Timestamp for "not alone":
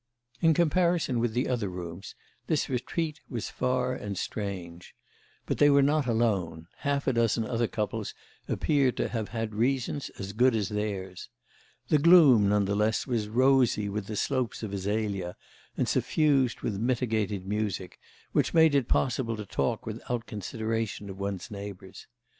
5.83-6.65